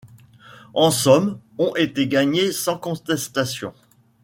[0.73, 3.71] En somme, ont été gagnés sans contestation.